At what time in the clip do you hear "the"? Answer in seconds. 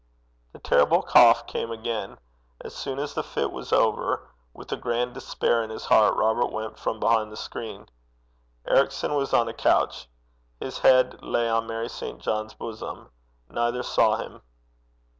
0.51-0.57, 3.13-3.21, 7.31-7.37